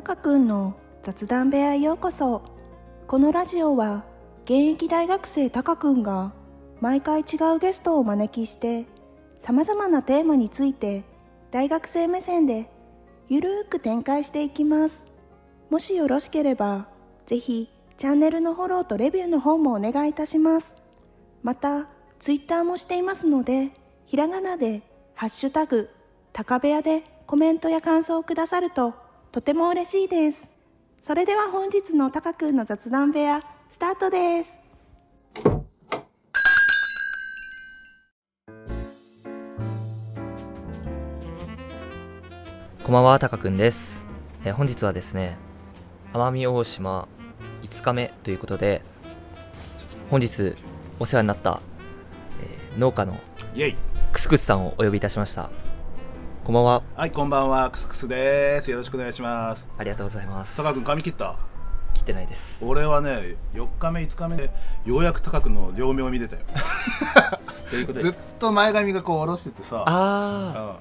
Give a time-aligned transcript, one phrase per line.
[0.00, 2.40] たかくんの雑談部屋へようこそ。
[3.06, 4.06] このラジオは
[4.44, 6.32] 現役大学生たかくんが
[6.80, 8.86] 毎回違うゲストをお招きして
[9.38, 11.04] さまざまなテーマについて
[11.50, 12.70] 大学生目線で
[13.28, 15.04] ゆるーく展開していきます。
[15.68, 16.88] もしよろしければ
[17.26, 20.76] ぜひチャンネルのフォローとレビューの方もお願いいたします。
[21.42, 21.88] また
[22.20, 23.68] ツイッターもしていますので
[24.06, 24.80] ひらがなで
[25.12, 25.90] 「ハッシュタグ
[26.32, 28.94] 高部屋」でコメントや感想をくださると
[29.32, 30.50] とても嬉しいです
[31.04, 34.58] それでは本日のたかくんの雑談部屋スタートです
[42.82, 44.04] こんばんは、たかくんです。
[44.44, 45.36] えー本日はですね、
[46.12, 47.06] 奄美大島
[47.62, 48.82] 5日目ということで、
[50.10, 50.56] 本日
[50.98, 51.60] お世話になった、
[52.42, 53.14] えー農家の
[54.12, 55.50] クスクスさんをお呼びいたしました。
[56.50, 57.70] こんばんは、はいこんばんは。
[57.70, 58.72] クスクスです。
[58.72, 59.68] よろしくお願いします。
[59.78, 60.56] ありがとうございます。
[60.56, 61.36] タカ君髪切った？
[61.94, 62.64] 切ってないです。
[62.64, 64.50] 俺はね4日目5日目で
[64.84, 66.42] ようやくタカ君の両目を見てたよ。
[67.70, 69.84] ということずっと前髪がこう下ろしててさ。
[69.86, 70.76] あ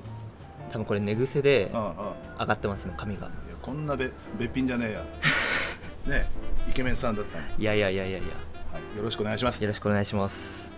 [0.70, 1.88] ー、多分これ寝癖でうんうん。
[1.90, 1.94] うん
[2.40, 3.28] 上がってますね、髪が。
[3.28, 3.30] いや
[3.62, 6.16] こんなべべっぴんじゃねえや。
[6.18, 6.32] ね
[6.68, 8.28] イケメンさんだったの、いやいやいやいやいや、
[8.74, 9.64] はい、よろしくお願いします。
[9.64, 10.72] よろしくお願いします。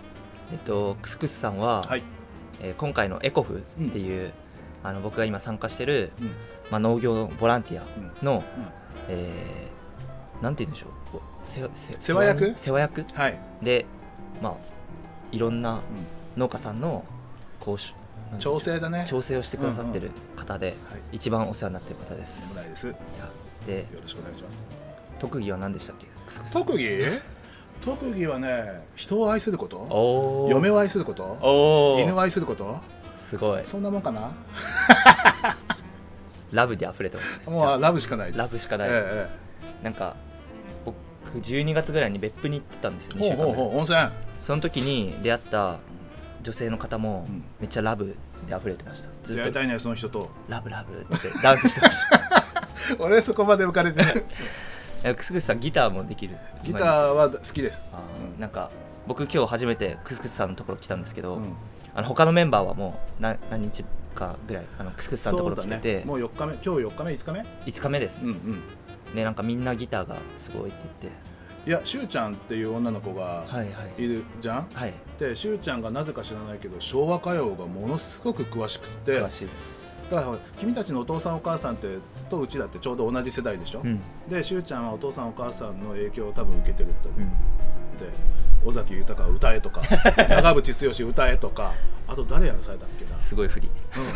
[0.52, 2.04] えっと、クスクスさんは、はい、
[2.60, 4.34] えー今回のエコフっていう、
[4.84, 6.28] あの僕が今参加してる、うん。
[6.72, 8.26] まあ、農業のボランティアうん。
[8.26, 8.44] の、うん。
[9.10, 9.72] えー
[10.44, 11.22] なんて言うんでしょう。
[11.46, 12.56] 世世世話役？
[12.58, 13.06] 世話役？
[13.14, 13.86] はい、で
[14.42, 14.54] まあ
[15.32, 15.82] いろんなう
[16.36, 17.06] 農家さんの
[17.60, 19.06] こう調整だね。
[19.08, 20.76] 調整をしてくださってる方で、はい。
[21.12, 22.68] 一番お世話になってる方です。
[22.68, 22.96] です
[23.68, 24.66] でろしくお願いします
[25.20, 26.08] 特技は何でしたっけ？
[26.26, 26.54] クスクス。
[26.54, 27.20] 特技？
[27.86, 29.78] 特技はね人を愛すること。
[29.78, 30.50] おー。
[30.50, 31.24] 嫁を愛すること。
[31.24, 32.04] おー。
[32.04, 32.80] 犬を愛すること
[33.22, 33.62] すごい。
[33.66, 34.32] そんなもんかな？
[36.52, 37.42] ラブで溢れてますね。
[37.48, 38.40] もうラブしかないです。
[38.40, 38.90] ラブしかない。
[38.92, 39.30] え
[39.84, 40.16] なんか
[40.86, 40.96] 僕
[41.40, 43.78] 12月ぐらいに別府に行ってたんですよ2えええほう週間ぐらい。
[43.78, 44.00] 温泉。
[44.40, 45.78] その時に出会った
[46.44, 47.44] 女性の方もうん。
[47.60, 49.10] めっちゃラブで溢れてました。
[49.24, 49.52] ずっと。
[49.52, 50.30] たいねその人と。
[50.50, 51.30] ラブラブって。
[51.42, 52.44] ダンスしてました。
[53.00, 54.24] 俺そこまで浮かれてない。
[55.04, 56.36] えクスクスさんギターもできる？
[56.64, 57.84] ギターは好きです。
[58.34, 58.70] うんなんか
[59.08, 61.54] 僕今日初めてクスクスさんのところ来たんですけど、うん
[61.94, 63.84] あの他のメンバーはもう何何日
[64.16, 66.06] かぐらいあのクスクスさんのところ来てて、ね。
[66.06, 67.40] もう4日目今日4日目5日目
[67.72, 69.16] ？5日目ですね、うんうん。
[69.16, 71.32] でなんかみんなギターがすごいって言って。
[71.64, 73.64] いやしゅうちゃんっていう女の子がはいは
[73.98, 74.04] い。
[74.04, 74.94] いるじゃん、はい。
[75.20, 79.22] でしゅうちゃんがなぜか知らないけど昭和歌謡がものすごく詳しくって。
[79.22, 79.92] 詳しいです。
[80.10, 81.88] だから君たちのお父さんお母さんって
[82.30, 84.02] とうちだってちょうど同じ世代でしょ、うん。
[84.28, 87.30] でしゅうちゃんはお父さんお母さんの影響を多分受けてると思う、うん。
[87.98, 88.06] で
[88.66, 89.82] 尾崎豊歌えとか
[90.30, 91.74] 長渕剛歌えとか
[92.08, 93.20] あと誰やらされたっけな。
[93.22, 93.70] すごい振り。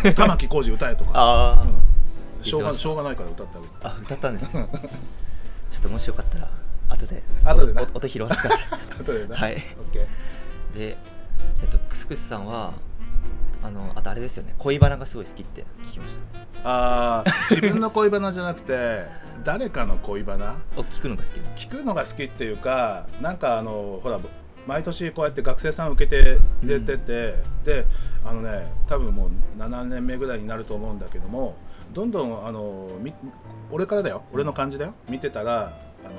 [0.04, 0.14] うん。
[0.14, 2.44] 玉置浩二歌えとか、 ああ、うん。
[2.44, 4.68] しょうがしょうがないから歌ってああ歌ったんですね。
[5.70, 6.50] ちょっともしよかったら
[6.90, 9.36] 後で後で音拾わせてくださ後でな。
[9.38, 9.54] はい。
[9.54, 10.98] オッケーいで
[11.62, 12.74] えっとクスクスさんは
[13.64, 14.54] あのあとあれですよね。
[14.60, 16.20] 恋バナがすごい好きって聞きまし
[16.64, 16.70] た。
[16.70, 19.08] あー自分の恋バナじゃなくて
[19.46, 20.56] 誰かの恋バナ？
[20.76, 24.20] お聞くのが好き聞くのが好きっていうかなんかあのほら
[24.66, 27.86] 毎年こうやって学生さん受けて入れてて、で
[28.26, 31.56] あのね多分もう7年目ぐらいになると思うんだけども
[31.94, 33.14] どんどんあのみ
[33.70, 34.24] 俺からだよ。
[34.34, 34.96] 俺の感じだよ。
[35.08, 36.16] 見てたらあの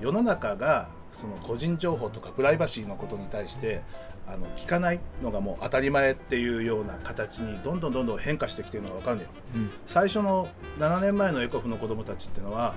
[0.00, 3.82] 世の中がその個人情報とかプライバシーのことに対して
[4.28, 9.30] あの聞かないのがもう当たり前っていうような形にどんどんどんどん変化してきてるのが分かるんだよ。
[9.54, 9.70] うん。
[9.86, 10.48] 最初の
[10.78, 12.74] 7年前のエコフの子供たちっていうのは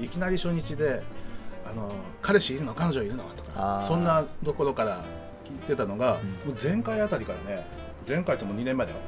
[0.00, 1.02] いきなり初日で
[1.70, 5.04] 「あの彼氏いるの彼女いるの?」とかそんなところから
[5.44, 6.52] 聞いてたのが、うん。
[6.52, 7.66] もう前回あたりからね
[8.08, 8.98] 前回ってもう2年前だよ。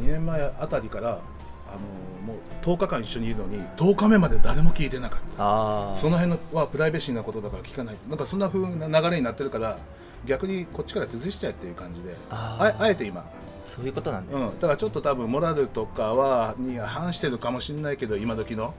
[0.00, 1.78] 2年前あたりからあの
[2.26, 5.96] もう10日間一緒にいるのに10日目まで誰も聞いてなかった。
[5.96, 7.96] その辺のはプライベシーなことだから聞かない。
[8.08, 9.78] なんかそんな風な流れになってるから
[10.26, 13.24] 逆にこっちから崩しちゃえっていう感じでああえて今。
[13.66, 18.74] そういうことなんですね、うん、だからちょっと多分モラルとかはに反してるかもしれないけど今時の。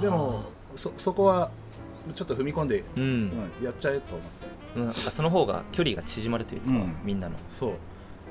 [0.00, 0.44] でも
[0.76, 1.50] そそこは
[2.14, 4.50] ちょっと踏み込んで、うん、うんやっちゃえと思って。
[4.76, 6.96] うん、なんかその方が距離が縮まるというか、うん。
[7.04, 7.34] みんなの。
[7.50, 7.72] そう。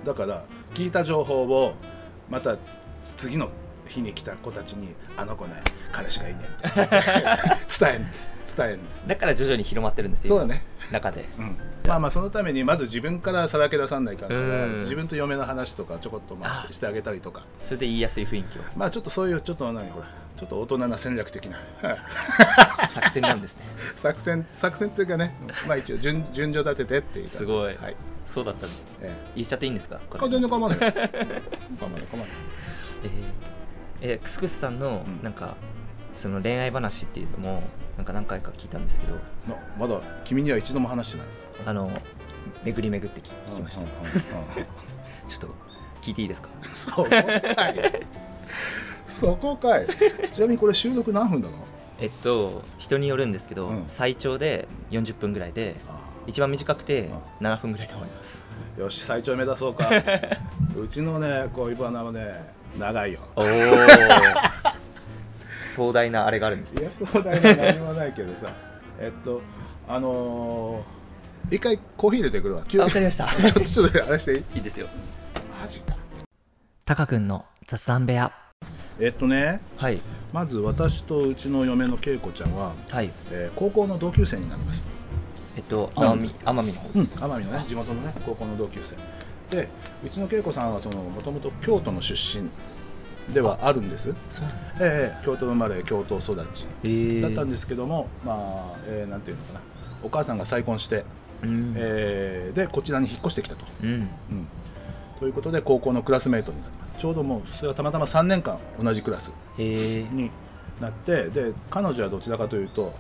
[0.06, 1.76] だから聞いた情報を
[2.30, 2.58] また
[3.18, 3.50] 次の
[3.88, 6.70] 日に来た子たちに「あの子ね彼氏がいいね」って。
[7.86, 8.08] 伝えん
[8.64, 10.64] 伝えんだから徐々に広まってるんですよそうだね。
[10.90, 11.26] 今中で。
[11.38, 11.58] うん。
[11.88, 14.40] まあまあそのためにまず自分からさらけ出さないから、う
[14.70, 14.80] ん。
[14.82, 17.44] 自分と嫁の話とかちょこっとまあしてあげたりとか。
[17.62, 18.62] それで言いやすい雰囲気を。
[18.76, 20.08] まあちょっとそういうちょっと何ほら
[20.38, 21.58] ちょっと大人な戦略的な。
[22.90, 23.64] 作戦なんですね。
[23.96, 25.36] 作戦作戦っていうかね
[25.68, 27.76] まあ一応順順序立ててっていうすごい。
[27.78, 27.96] はい。
[28.26, 30.00] そうだったんですえ言っちゃっていいんですか？
[30.10, 30.28] こえ、れ。
[30.28, 30.80] あ全然 構わない。
[30.80, 32.02] 構わない構わない。
[33.04, 33.10] えー
[34.02, 35.20] えークスクスさんのうん。
[35.24, 35.56] なんか
[36.20, 37.64] その恋愛話っていうのも
[37.96, 39.14] なんか何回か聞いたんですけど
[39.48, 41.28] なまだ君には一度も話してない。
[41.66, 41.90] あの
[42.64, 43.86] 巡り巡って聞聞きました、
[45.28, 45.48] ちょっと
[46.02, 46.50] 聞いていいですか？
[46.64, 47.20] そこか
[47.70, 48.04] い。
[49.08, 49.88] そこかい。
[50.32, 51.54] ちなみにこれ収録何分なの？
[52.00, 53.84] えっと人によるんですけど、うん。
[53.88, 55.76] 最長で40分ぐらいで
[56.28, 58.46] 一番短くて7分ぐらいで終わります。
[58.78, 59.90] よし最長目指そうか。
[60.78, 63.20] うちのね恋バナはね長いよ。
[63.36, 63.46] おお
[65.76, 66.82] 壮大なあれがあるんですね。
[66.84, 68.54] いやそうだよ何もないけどさ。
[69.00, 69.42] えっと
[69.88, 72.62] あのー、一回コーヒー入れてくるわ。
[72.62, 73.28] わかりました。
[73.32, 74.34] ちょっとちょっとあれして。
[74.34, 74.88] いいいいですよ。
[75.62, 75.96] マジか。
[76.86, 78.32] タカ君の雑談部屋。
[79.00, 79.62] えっとね。
[79.78, 80.02] はい。
[80.34, 83.12] まず私とうちの嫁の恵子ちゃんは、はい。
[83.32, 84.86] えー高校の同級生になります。
[85.56, 88.96] えっとうん奄美奄美の方うんです、奄美のね地元のね高校の同級生。
[89.50, 89.68] で
[90.06, 92.48] うちの恵子さんはそのもともと京都の出身
[93.34, 94.14] ではあるんです？
[94.80, 96.88] ええ京都生まれ京都育ちえ。
[96.88, 98.34] ー、だったんですけども、ま
[98.76, 99.60] あ、えーなんていうのかな。
[100.04, 101.04] お母さんが再婚して、
[101.44, 103.90] うん、えーでこちらに引っ越してきたと、うん。
[103.92, 104.10] うん、
[105.20, 107.00] ということで高校のクラスメートになります。
[107.00, 110.32] ちょうどもうそれはたまたま3年間同じクラスに
[110.82, 112.94] なってで彼女はどちらかというと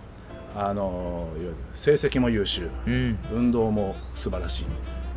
[0.56, 3.18] あのいわゆる成績も優秀うん。
[3.34, 4.66] 運動も素晴らしい。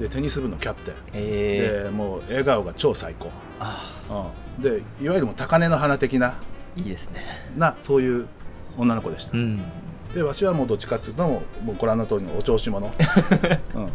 [0.01, 0.95] でテニス部のキャプテン。
[1.13, 1.81] え。
[1.81, 3.31] ー、でもう笑顔が超最高、
[3.61, 3.79] あ。
[4.11, 6.35] うん、でいわゆるもう高嶺の花的な
[6.77, 7.23] いいですね。
[7.57, 8.27] なそういう
[8.79, 9.63] 女の子でした、うん。
[10.15, 12.87] でわしはもうどっちかっていうともうご覧の通りのお調子者、
[13.75, 13.89] うん、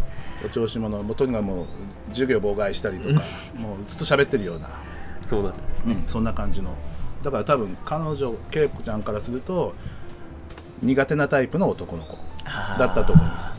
[0.46, 1.04] お調子者。
[1.04, 1.66] もうとにかくもう
[2.10, 3.22] 授業妨害したりとか
[3.56, 4.70] もうずっと喋ってるような、
[5.22, 6.72] そうだったうん、そんな感じの。
[7.24, 9.74] だから多分彼女恵子ちゃんからすると
[10.82, 12.18] 苦手なタイプの男の子
[12.78, 13.56] だったと思います。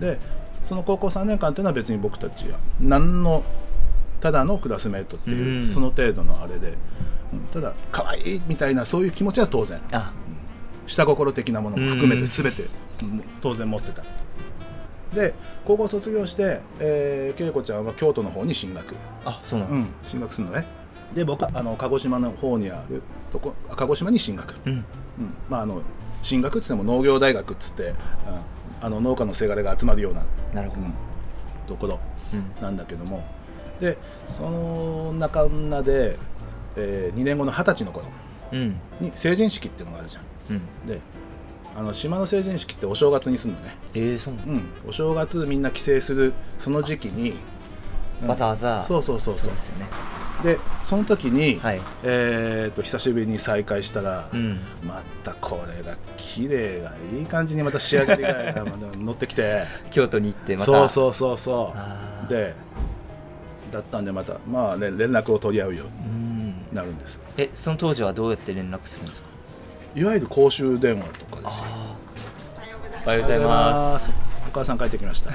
[0.00, 0.18] で
[0.62, 3.44] その高校3年間というのは別に僕たちは何の
[4.24, 5.64] ただのクラスメートっていう、うん。
[5.64, 6.74] その程度のあれで、うん
[7.52, 9.78] ただ可愛いみたいなそういう気持ちは当然。
[9.92, 10.14] あ。
[10.86, 12.62] 下心的なものも含めうんて全て
[13.02, 14.02] うん当然持ってた。
[15.14, 15.34] で
[15.66, 18.94] 高校卒業して、えー、恵子ちゃんは京都の方に進学、
[19.26, 20.64] あそうなんです、うん、進学するのね。
[21.14, 24.72] で僕はあの鹿児島の方にあるとこあ鹿児島に進学、うん。
[24.72, 24.84] うん。
[25.50, 25.82] まあ、あの
[26.22, 27.94] 進学っつっても農業大学っつって、うん。
[28.80, 30.24] あの農家のせがれが集まるような、
[30.54, 30.94] なるほど、うん。
[31.66, 32.00] ところ
[32.32, 32.62] うん。
[32.62, 33.22] なんだけども
[33.80, 35.48] でその中
[35.82, 36.18] で、
[36.76, 38.06] え2年後の二十歳の頃
[38.52, 38.80] うん。
[39.00, 40.24] に成人式っていうのがあるじゃん。
[40.50, 40.86] うん。
[40.86, 41.00] で
[41.76, 47.34] あの島の成人式ってお正月にするのね、えー、そうなの、うん、お正月みんな帰省するその時期に、
[48.22, 48.28] うん。
[48.28, 48.82] わざわざ？
[48.84, 49.50] そうそうそうそう。
[49.52, 49.86] ですよね。
[50.42, 51.80] でその時に、はい。
[52.02, 54.60] えー、と久しぶりに再会したら、うん。
[54.84, 58.64] またこれが綺麗がいい感じにまた仕上がりが
[58.96, 59.64] 乗ってきて。
[59.90, 60.66] 京都に行ってまた。
[60.66, 61.74] そうそうそうそ
[62.26, 62.28] う。
[62.28, 62.54] で
[63.74, 66.48] だったんでまたまあね連絡を取り合うよううん。
[66.48, 67.20] になるんです。
[67.36, 69.28] えその当時はどうやって連絡するんですか？
[69.96, 71.62] いわゆる公衆電話とかです
[73.04, 74.18] おはようございます。
[74.48, 75.30] お母さん帰ってきました。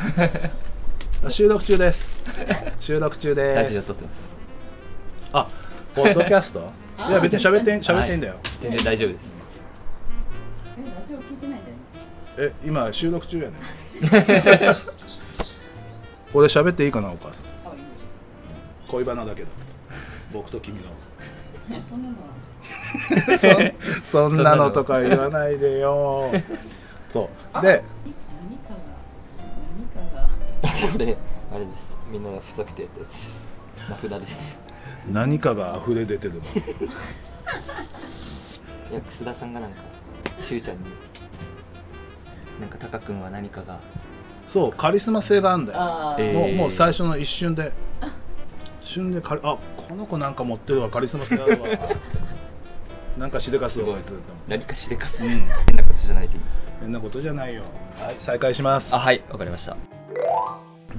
[1.25, 2.09] あ 収録中です。
[2.79, 3.61] 収録中です。
[3.63, 4.31] ラジオ撮ってます。
[5.33, 5.47] あ
[5.95, 6.71] ポッドキャスト？
[7.07, 9.33] いや別に喋ってん喋っていいんだよ、全然大丈夫です。
[10.77, 11.75] えラジオ聞いてないんだよ。
[11.75, 13.53] ねえ今収録中やね
[16.33, 17.43] 俺喋っていいかなお母さん
[18.89, 19.49] 恋バナだけど
[20.33, 20.83] 僕と君の
[21.87, 22.15] そんなの。
[23.37, 23.49] そ
[24.03, 26.31] そんなのとか言わないでよ。
[27.09, 27.61] そう。
[27.61, 27.83] で
[28.51, 30.27] 何かが。
[30.63, 31.17] 何かがこれ
[31.53, 31.95] あれです。
[32.11, 33.09] みんながふざけてやったやつ。
[33.09, 33.45] です
[33.89, 34.59] 名札です。
[35.11, 36.39] 何かが溢れ出てるの？
[38.91, 39.77] いや楠田さんがなんか
[40.41, 40.83] しゅうちゃんに。
[42.59, 43.79] なんかタカ君は何かが。
[44.47, 45.79] そうカリスマ性があるんだよ。
[46.33, 47.67] もうもう最初の一瞬で。
[47.67, 47.88] 一
[48.81, 51.67] 瞬でカリあこの子なんか持ってるわカリスマ性あるわ。
[53.17, 54.19] なんかしでかすわこいつ。
[54.47, 55.29] 何かしでかす、うん。
[55.67, 56.29] 変なことじゃない
[56.79, 57.63] 変なことじゃないよ。
[57.99, 58.95] はい再開します。
[58.95, 59.21] あはい。
[59.29, 59.75] わかりました。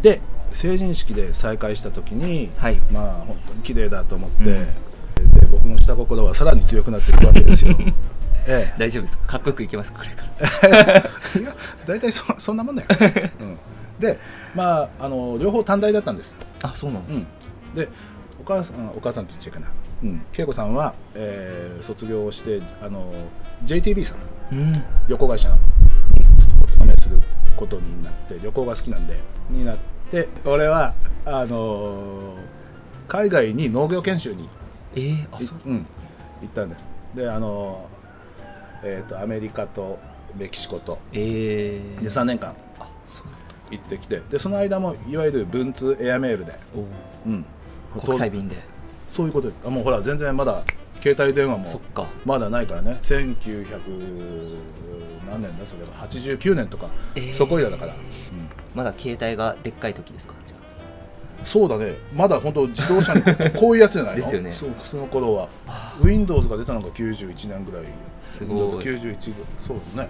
[0.01, 0.21] で
[0.53, 2.77] 成人式で再会した時に、はい。
[2.93, 4.55] まあ本当に綺麗だと思って、うん。
[4.55, 7.75] で僕の下心はさらに強くなっていくわけですよ。
[8.47, 9.27] え大丈夫ですか？
[9.27, 10.31] かっこよくいきますこれから。
[11.37, 11.55] え いや
[11.87, 12.89] 大体そそんなもんだよ、
[13.41, 13.59] うん、
[14.01, 14.19] で
[14.55, 17.27] まああの両方短大だったんです、あそうなんです、うん、
[17.75, 17.89] で
[18.41, 19.71] お母さんお母さんって言っちゃいけない。
[20.03, 23.13] うん、恵子さんは、えー卒業してあの
[23.65, 24.15] JTB さ
[24.51, 24.57] ん。
[24.57, 24.85] うん。
[25.09, 25.57] 旅行会社に
[26.63, 27.21] お勤めする
[27.57, 29.19] ことになって旅行が好きなんで
[29.51, 29.79] になっ
[30.11, 32.37] て俺はあのー
[33.09, 34.49] 海外に農業研修に
[34.95, 35.59] えー、あいそう。
[35.67, 35.87] うん、
[36.41, 36.87] 行ったんです。
[37.15, 38.01] であのー
[38.83, 39.99] えー、とアメリカと
[40.37, 40.99] メキシコと。
[41.13, 42.55] えー、で3年間
[43.71, 44.23] 行ってきて。
[44.31, 46.87] でその間もいわゆる文通エアメールで、お
[47.29, 47.45] うん、
[47.99, 48.57] 国際便で。
[49.09, 50.63] そういうことですあもうほら全然まだ
[51.03, 52.07] 携帯電話もそっか。
[52.25, 52.99] まだないからね。
[53.03, 53.79] 1900
[55.31, 55.67] 何年だ？
[55.67, 57.33] それが89年とか、えー。
[57.33, 57.95] そこいらだから、
[58.75, 60.35] まだ携帯がでっかい時ですか？
[60.47, 60.57] じゃ
[61.45, 61.95] そうだね。
[62.15, 63.23] まだ本当自動車に
[63.59, 64.23] こういうやつじゃないの？
[64.23, 64.53] ですよね。
[64.53, 65.49] そうその頃は。
[66.03, 67.85] Windows が出たのが91年ぐらい。
[68.21, 68.59] すごい。
[68.85, 69.17] Windows91
[69.67, 70.09] そうだね。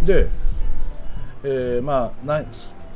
[0.00, 0.06] うん。
[0.06, 0.26] で、
[1.44, 2.42] えーまあな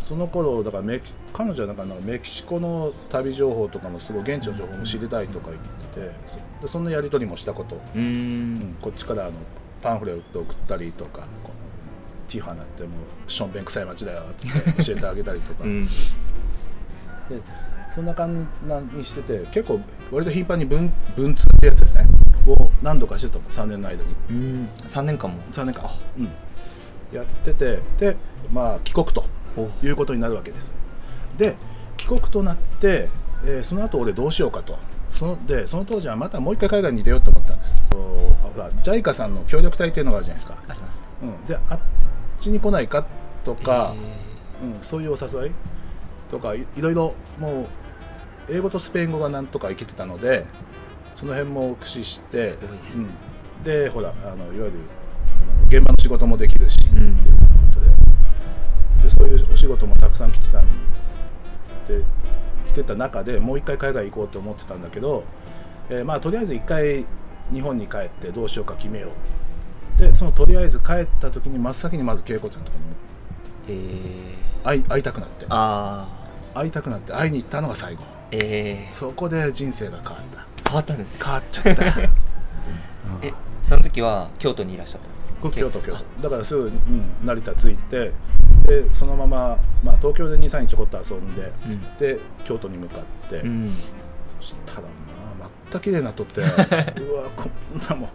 [0.06, 8.04] その頃だからメキ彼女はなんかメキシコの旅情報とかもすごい現地の情報も知りたいとか言っててそでそんなやり取りもしたこと、あうーん。
[8.04, 8.76] うん。
[8.82, 9.32] こっちからあの
[9.82, 11.54] パンフレット送ったりとかこの
[12.28, 12.90] ティファナっても
[13.26, 15.86] うしょんべん臭い街だよって教えてあげたりとか、 うん。
[15.86, 15.90] で
[17.94, 18.46] そんな感
[18.90, 19.80] じにしてて結構
[20.12, 22.06] 割と頻繁に文文通ってやつですね。
[22.46, 23.44] を何度かしてたの。
[23.44, 24.14] 3年の間に。
[24.28, 24.68] うん。
[24.86, 25.40] 3年間も。
[25.50, 26.28] 3年間、うん、
[27.10, 28.16] やっててで
[28.52, 29.24] まあ帰国と
[29.56, 29.68] お。
[29.84, 30.74] いうことになるわけです。
[31.36, 31.56] で
[31.96, 33.08] 帰国となって、
[33.44, 34.78] えーその後俺どうしようかと。
[35.10, 37.78] そのでその当時はまたもう一回海外に出ようと思ったんです。
[37.92, 41.00] ほら JICA さんの協力隊っていうのがあるじゃないですか、あります。
[41.00, 41.80] ねうん、であっ
[42.40, 43.06] ちに来ないか
[43.44, 43.94] とか、
[44.62, 45.52] えうん、そういうお誘い。
[46.30, 47.62] とかいいろいろも
[48.48, 50.46] う英語とスペイン語がなんとかいけてたので
[51.14, 52.56] その辺も駆使してね。
[52.96, 54.72] うん、でほらあのいわゆる
[55.68, 57.43] 現場の仕事もできるし、うんっていう
[59.64, 60.66] 仕事もたくさん来てたん
[61.88, 62.04] で
[62.68, 65.24] 来てた中でもう一回海外行こうと思ってたんだけど、
[65.88, 67.06] えーまあとりあえず一回
[67.50, 69.08] 日本に帰ってどうしようか決めよ
[69.96, 70.00] う。
[70.00, 72.78] でそのとりあえず帰った時に真っ先にまず恵子ちゃんのとこ
[73.68, 75.46] ろにー、え会い会いたくなって。
[75.46, 78.04] 会いたくなって会いに行ったのが最後。
[78.32, 80.16] えー、そこで人生が変わっ
[80.62, 80.68] た。
[80.68, 81.22] 変わったんです。
[81.22, 81.84] 変わっちゃった。
[83.22, 85.13] えその時は京都にいらっしゃった
[85.50, 86.22] 京都京あ都。
[86.22, 86.72] だからすぐ、うん、
[87.24, 88.12] 成田着いて
[88.66, 91.96] でそのまま、まあ、東京で23日ちょこっと遊んで、うん。
[91.98, 93.72] で京都に向かって、うん。
[94.40, 94.90] そしたらまあ
[95.40, 96.48] まった綺麗になっとって うわ
[97.36, 98.10] こんなもん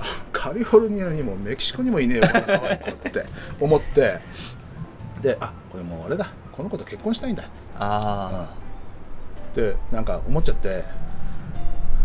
[0.00, 3.26] あカリフォルニアにもメキシコにもいねえよこんな可愛い子って
[3.60, 4.20] 思って。
[5.22, 7.46] であこれもうあれだこの子と結婚したいんだっ
[7.78, 8.54] あ
[9.54, 11.03] てなんか思っちゃってあ、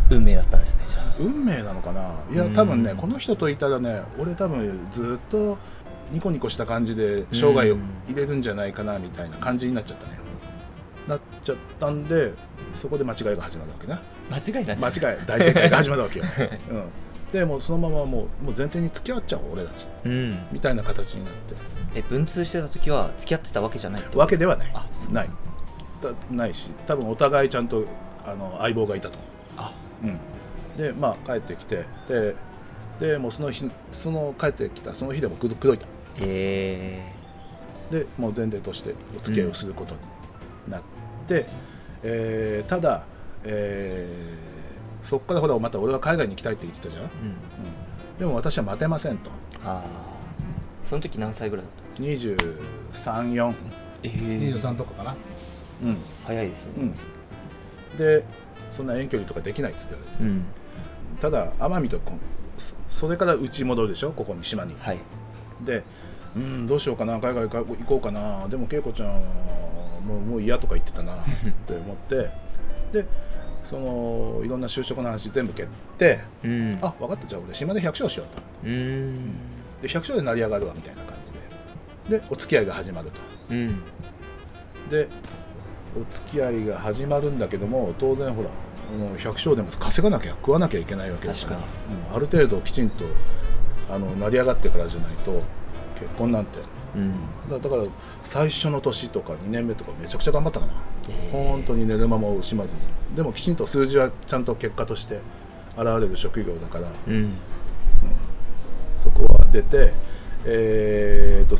[0.09, 1.15] 運命だったんですねじゃあ。
[1.19, 2.13] 運命なのかな？
[2.31, 2.53] いやうん。
[2.53, 5.57] 多分ねこの人といたらね俺多分ずっと
[6.11, 10.19] ニコニコした感じで生涯を入れるんじゃないかなみたいな感じになっちゃったね。
[11.07, 12.33] なっちゃったんで
[12.73, 14.01] そこで間違いが始まるわけな。
[14.29, 14.99] 間違いない間です。
[14.99, 16.25] 違い大正解が始まるわけよ、
[16.69, 16.83] うん、
[17.31, 19.87] でもうそのままもうもう前提に付き合っちゃおう俺たち。
[20.05, 20.39] うん。
[20.51, 21.55] みたいな形になって。
[21.95, 24.73] え文通してた時は付き合ってたわけじゃないわけではない。
[25.11, 25.29] ない。
[26.01, 27.85] たないし多分お互いちゃんと
[28.25, 29.17] あの相棒がいたと。
[29.17, 29.28] あうん、
[30.77, 32.35] でまあ帰ってきてで
[32.99, 35.87] でもうその日その帰ってきたその日でも口説いた。
[36.21, 37.13] え
[37.91, 40.81] でもう前提としてお付き合いをすることになっ
[41.27, 41.45] て、
[42.03, 43.03] えーただ、
[43.43, 44.49] えー
[45.03, 47.15] そこからほらまた俺は海外に行きたいって言ってたじゃん、うん、ー、う
[48.17, 48.19] ん。
[48.19, 49.31] でも私は待てませんと。
[49.63, 50.09] ああ
[50.83, 53.53] その時何歳ぐらいだったんですか234、
[54.03, 55.15] えー、23とかかな、
[55.83, 57.97] うん、早いですね、うん。
[57.97, 58.23] で
[58.71, 60.45] そんな遠距離とかできないっつって言われてうん。
[61.19, 62.13] ただ奄美とこ
[62.57, 64.11] そそれからうち戻るでしょ？
[64.11, 64.75] ここに島に。
[64.79, 64.97] はい。
[65.61, 65.83] で
[66.35, 67.15] うんどうしようかな？
[67.19, 68.47] 海外行こうかな？
[68.47, 69.19] でも恵子ちゃんは
[70.05, 71.23] もうもう嫌とか言ってたな っ
[71.67, 72.29] て思って。
[72.91, 73.05] で
[73.63, 76.79] そのいろんな就職の話全部蹴ってうん。
[76.81, 77.27] あ分かった。
[77.27, 78.41] じゃあ俺島で百姓しようと。
[78.63, 78.71] うー
[79.11, 79.31] ん。
[79.81, 81.31] で百姓で成り上がるわみたいな感じ
[82.09, 82.19] で。
[82.19, 83.19] でお付き合いが始まると。
[83.51, 83.81] うん。
[84.89, 85.07] で
[85.95, 88.49] お付き合いが始まるんだけども当然ほら
[89.17, 91.71] 百姓でも稼がなきゃ食わなきゃいけないわけですから確
[92.11, 93.05] うんある程度きちんと
[93.89, 95.41] あの成り上がってからじゃないと
[95.99, 96.59] 結婚なんて。
[96.95, 97.13] うん。
[97.49, 97.83] だだから
[98.23, 100.71] 最初の年とか2年目とかめちゃくちゃ頑張ったかな、
[101.09, 101.31] えー。
[101.31, 102.79] 本当に寝る間も惜しまずに。
[103.15, 105.19] でもきちんと数字はちゃんと結果として
[105.77, 106.91] 現れる職業だから。
[107.07, 107.33] うん。
[108.95, 109.93] そこは出て
[110.45, 111.57] えー、と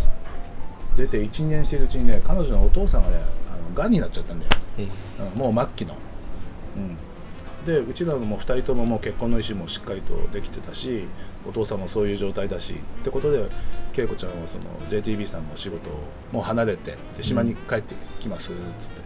[0.96, 3.18] 出て12年してるうちにね彼女のお父さんがね
[3.80, 4.82] あの癌になっちゃったんだよ、え。
[4.84, 5.96] ーうんもう末期の、
[6.78, 6.98] うん、
[7.66, 11.08] でうちらも2人とももう結婚の意思もしっかりとできてたし
[11.48, 13.46] お父さんもそういう状態だしってことで
[13.96, 15.94] 恵子ちゃんはその JTB さんのお仕事を
[16.32, 19.02] もう離れてで島に帰ってきますっつって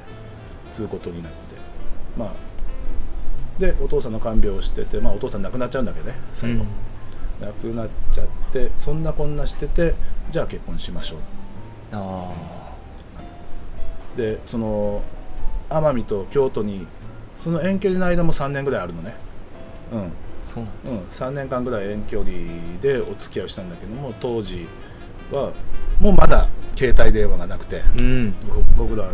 [0.71, 1.55] することになって。
[2.17, 2.53] まあ
[3.59, 6.65] でお父さんの看病をしてて、まあ、お父さん亡くなっちゃうんだけどね最後、
[7.39, 9.93] 亡くなっちゃってそんなこんなしてて
[10.31, 11.19] じゃあ結婚しましょう。
[11.91, 12.62] あ
[14.17, 15.01] でその
[15.69, 16.87] 奄美と京都に
[17.37, 19.15] その遠距離の間も3年ぐらいあるのね。
[19.91, 19.99] うん。
[20.05, 20.07] あ
[20.45, 21.23] そうなんです。
[21.23, 22.37] うん、3年間ぐらい遠距離
[22.81, 24.67] でお付き合いをしたんだけども当時
[25.31, 25.51] は
[25.99, 28.35] もうまだ携帯電話がなくて、うん。
[28.77, 29.09] ぼ僕ら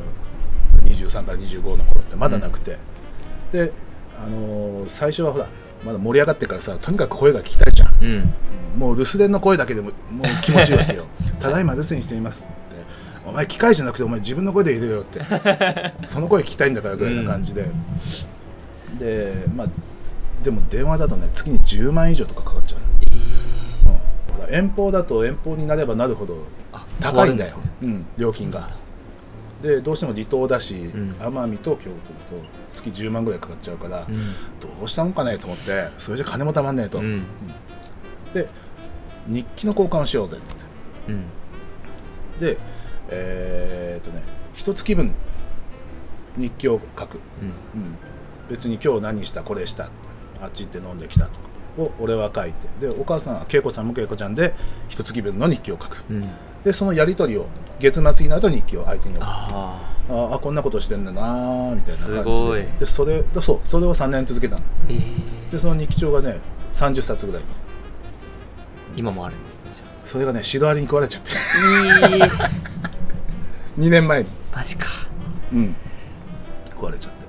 [0.84, 2.78] 23から25の頃ってまだなくて、
[3.52, 3.72] で、
[4.18, 5.48] あのー最初はほら
[5.84, 7.96] まだ盛り上がってからさとにかく声が聞きたいじゃん。
[8.02, 8.34] うん。
[8.78, 11.06] もう留守電の声だけでももう気持ちいいわけよ。
[11.40, 12.46] ただいま留守にしています
[13.30, 15.22] お前機械じゃなくてお前自分の声で入れろよって。
[16.08, 17.66] その声聞きたいんだからぐらいな感じで、
[18.98, 19.68] でまあ
[20.44, 27.58] でも電話だとね月に10万以上とかかかっちゃう、うん、遠方だと遠方になればなるほどあ高いんだよ。
[27.58, 27.64] ね。
[27.84, 28.68] うん、料金が。
[29.62, 31.16] でどうしても離島だし、ん。
[31.20, 31.92] 奄美と京
[32.32, 34.16] 都だと月10万ぐらいかかっちゃうから、うん。
[34.60, 37.26] どうしたもんかねと思ってそれじゃ金もたまんねえと、うん。
[38.34, 38.48] で
[39.28, 40.54] 日記の交換をしようぜって。
[40.54, 42.58] ってで
[43.10, 44.24] えーっとね
[44.54, 45.14] 一月分
[46.38, 47.20] 日記を書く、
[47.76, 47.82] うん。
[47.82, 47.98] うん、
[48.50, 49.90] 別に今日何したこれした
[50.42, 51.38] あっち行って飲んできたとか
[51.78, 52.88] を俺は書いて。
[52.88, 54.54] でお母さんは恵子さんも恵子ちゃんで
[54.88, 56.04] 一月分の日記を書く。
[56.10, 56.30] うん。
[56.64, 57.48] でそのやり取りを
[57.80, 59.26] 月末になると日記を相手に送る。
[59.26, 62.18] あああこんなことしてんだなーみたいな感じで。
[62.18, 62.64] すごい。
[62.80, 64.62] でそれでそうそれを3年続けたの。
[64.62, 66.40] あええでその日記帳がね
[66.74, 67.42] 30冊ぐらい。
[68.96, 69.72] 今もあるんですね
[70.04, 71.32] それがねシロアリに食われちゃって。
[71.32, 72.69] あええ
[73.80, 74.30] 2年前に。
[74.54, 74.88] マジか。
[75.54, 75.76] うん。
[76.70, 77.26] 食われちゃって。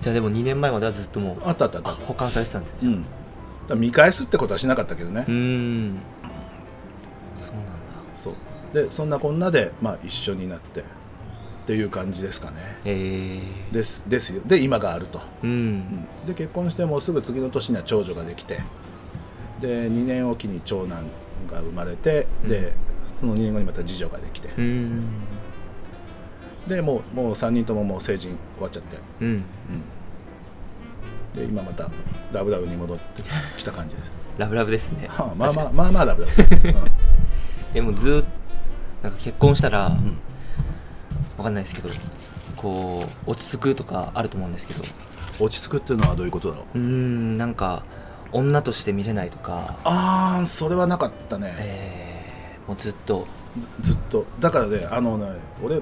[0.00, 1.90] じゃあでも2年前まではずっともうあったあったあった。
[1.90, 3.02] あ保管されてたんですね
[3.68, 3.80] うん。
[3.80, 6.00] 見返すってことはしなかったけどね、うーん。
[7.34, 7.70] そうなんだ。
[8.16, 8.34] そう。
[8.72, 10.84] でそんなこんなで、まあ、一緒になってっ
[11.66, 12.56] ていう感じですかね。
[12.84, 13.40] え
[13.70, 14.42] えですですよ。
[14.46, 15.78] で今があると、ううん。
[15.78, 18.60] んで結婚してもうすぐ次の年には長女ができて
[19.60, 21.04] で2年おきに長男
[21.50, 22.72] が生まれて、で
[23.20, 25.04] その2年後にまた次女ができて、うーん
[26.68, 29.28] でもうもう3人とももう成人終わっちゃって、うん。
[29.28, 29.44] うん、
[31.34, 31.90] で今また
[32.32, 33.22] ラブラブに戻って
[33.56, 35.08] きた感じです、ラブラブですね。
[35.08, 36.74] はあ、まあまあまあまあラブラブ、う ん
[37.74, 38.28] でもずーっと
[39.02, 40.18] なんか結婚したら、ん。
[41.38, 41.88] わかんないですけど
[42.56, 44.82] こう落ち着くとかあると思うんですけど。
[45.42, 46.78] 落ち着くっていうのはどういうことだろう？
[46.78, 47.82] うーんなんか
[48.30, 49.76] 女として見れないとか。
[49.84, 53.26] ああそれはなかったね、えー、もうずっと。
[53.80, 54.26] ずずっと。
[54.38, 55.32] だからねあのね
[55.64, 55.80] 俺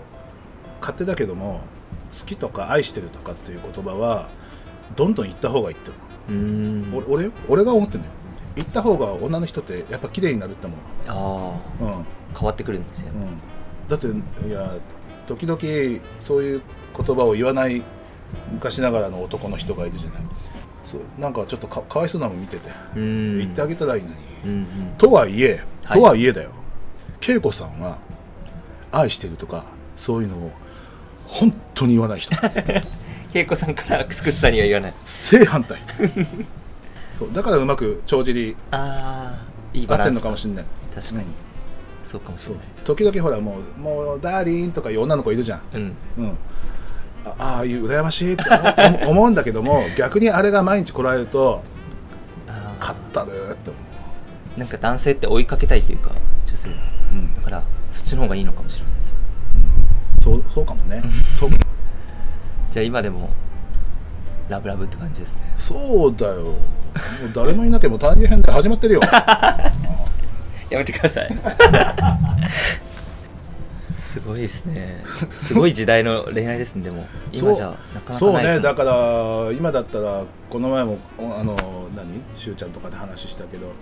[0.88, 1.60] 勝手だけども
[2.18, 4.28] 好きとか愛してるとかっていう言葉は
[4.96, 5.90] どんどん言った方がいいって
[6.94, 8.12] 俺俺俺が思ってんだよ。
[8.56, 10.74] 言った方が女の人ってやっぱ綺麗になるって思
[11.06, 12.06] ああううん。
[12.34, 13.38] 変わってくるんですよ、うん。
[13.88, 14.74] だっていや
[15.26, 15.60] 時々
[16.20, 16.62] そういう
[16.96, 17.82] 言葉を言わない
[18.50, 20.22] 昔ながらの男の人がいるじゃない。
[20.84, 21.00] そう。
[21.18, 23.38] なんかちょっとかかわいそうなの見てて、うーん。
[23.38, 24.66] 言ってあげたらいいのに、うんうん。
[24.96, 26.00] とはいえはい。
[26.00, 26.50] とはいえだよ、
[27.26, 27.98] 恵子さんは
[28.90, 29.64] 愛してるとか
[29.96, 30.50] そういうのを
[31.28, 32.34] 本当に言わない人。
[33.32, 34.92] 恵子さんからクスクスさんには言わない。
[35.04, 35.78] 正反対。
[37.16, 39.38] そうだからうまく帳尻ああ
[39.74, 40.64] いい合ってんバランスのかもしれない。
[40.94, 41.24] 確かに、うん。
[42.02, 42.64] そうかもしれない。
[42.84, 45.60] 時々ほらもう「もうダーリン」とかいう女の子いるじゃん。
[45.74, 45.94] うん。
[46.18, 46.38] うん。
[47.24, 48.44] あああいう羨ましいって
[49.04, 51.62] 思 思うんだけども逆にあれが毎日来られると
[52.80, 53.78] 勝ったるって思
[54.56, 56.12] なんか男性って追いかけたいというか
[56.46, 56.70] 女性。
[56.70, 56.72] う、
[57.12, 57.34] うん。
[57.34, 58.97] だからそっちの方がいいのかもしれない
[60.28, 61.02] そうそうかもね。
[61.38, 61.50] そう
[62.70, 63.30] じゃあ今でも
[64.50, 65.42] ラブラブって感じですね。
[65.56, 66.42] そうだよ。
[66.42, 66.56] もう
[67.34, 68.54] 誰もいなきゃもう大変だよ。
[68.54, 69.00] 始まってるよ。
[70.70, 71.34] やめてください。
[73.96, 75.02] すごいですね。
[75.30, 77.06] すごい時代の恋愛ですねでも。
[77.32, 78.60] 今じゃなかなかそうね。
[78.60, 81.56] だから今だったらこの前もおあの
[81.96, 82.20] 何？
[82.36, 83.72] しゅうちゃんとかで話したけど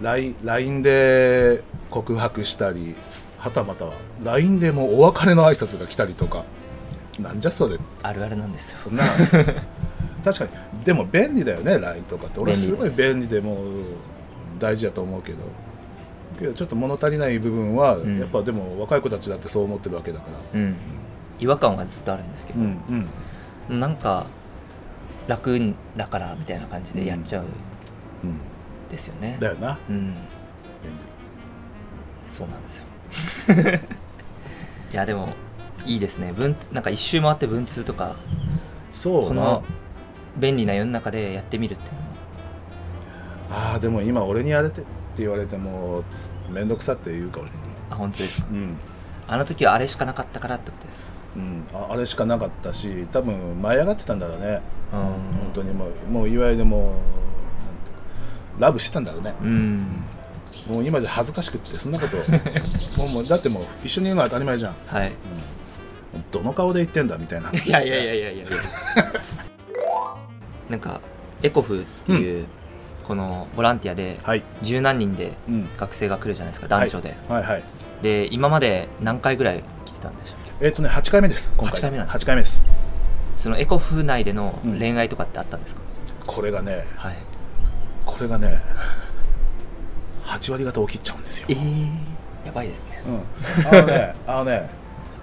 [0.00, 2.94] LINE で告白したり
[3.38, 3.92] はたまたは
[4.24, 6.44] LINE でもうお別れの挨拶が来たりとか。
[7.20, 7.78] なんじゃそれ。
[8.02, 8.78] あるあるなんですよ。
[8.92, 9.04] な
[10.24, 10.84] 確かに。
[10.84, 12.40] でも便利だよね LINE とかって。
[12.40, 13.56] 俺すごい便利でもう
[14.58, 15.38] 大事だと思うけど。
[16.38, 18.18] けどちょっと物足りない部分は、ん。
[18.18, 20.60] やっぱでも若い子たちだってそう思ってるわけだから。
[20.60, 20.76] うん。
[21.40, 23.06] 違和感はずっとあるんですけど、うん
[23.70, 23.80] うん。
[23.80, 24.26] なんか
[25.26, 27.50] 楽だからみたいな感じでやっちゃうんうん
[28.90, 29.78] ですよね、だよな。
[29.88, 30.14] うん。
[32.26, 32.84] そうなんですよ
[34.92, 35.34] いやでも
[35.84, 36.32] いいですね。
[36.36, 38.16] 文なんか一周回って文通とか
[38.90, 39.64] そうなこの
[40.36, 42.06] 便利な世の中でやってみるっていうのも
[43.50, 47.56] ああでも今俺にやれてって言われてもつめんどくさって言うか俺に。
[47.90, 48.46] あ本当ですか？
[48.50, 48.76] うん、
[49.26, 51.08] あの時はあれしかなかったからってことですか？
[51.36, 54.60] うん、ああれしかなかったし多分舞い上がってたんだろうね。
[54.92, 55.00] うん。
[55.00, 56.94] 本当にもうもういわゆるも
[58.58, 59.86] うラブしてたんだろうね、うん
[60.66, 62.16] もう今じゃ恥ずかしくってそんなこと。
[62.98, 64.74] もうもうだってもう一緒にいるのは当たり前じゃん。
[64.86, 65.12] はい。
[66.30, 67.50] どの顔で言ってんだみたいな。
[67.50, 68.46] いやいやいやいやいや。
[70.68, 71.00] なんか
[71.42, 72.46] エコフっていう、
[73.06, 77.62] このボランティアではい、十何人でうん、学生が来るじゃないですか男女で、はいはい。
[78.02, 81.78] で今まで何回ぐらい来てたんでしょうえっ、とね8回目です今回。
[81.78, 82.62] 8回目なんです8回目です。
[83.36, 84.78] そのエコフ内でのうん。
[84.78, 85.80] 恋愛とかってあったんですか、
[86.26, 87.16] これがねはい。
[88.04, 88.60] これがね
[90.28, 91.46] 8割方起きちゃうんですよ。
[91.48, 91.88] え、ー、
[92.46, 93.02] やばいですね。
[93.06, 94.70] うん、あのね あのね